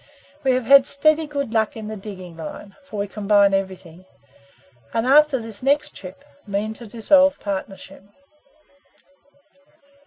[0.43, 4.05] We have had steady good luck in the digging line (for we combine everything),
[4.95, 8.03] and after this next trip, mean to dissolve partnership.